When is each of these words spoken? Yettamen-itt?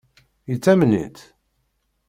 Yettamen-itt? 0.49 1.19